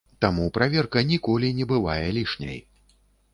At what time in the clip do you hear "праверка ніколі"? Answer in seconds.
0.55-1.51